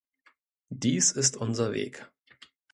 [0.69, 2.09] Dies ist unser Weg.